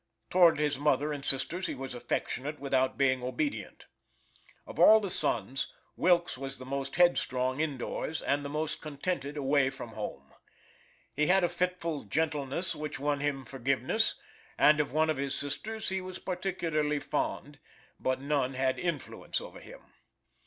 [0.31, 3.85] Toward his mother and sisters he was affectionate without being obedient.
[4.65, 9.37] Of all the sons, Wilkes was the most headstrong in doors, and the most contented
[9.37, 10.33] away from home.
[11.13, 14.15] He had a fitful gentleness which won him forgiveness,
[14.57, 17.59] and of one of his sisters he was particularly fond,
[17.99, 19.93] but none had influence over him.